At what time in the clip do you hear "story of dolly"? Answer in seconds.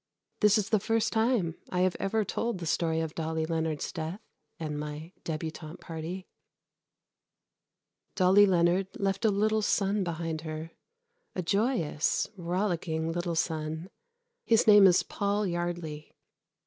2.65-3.45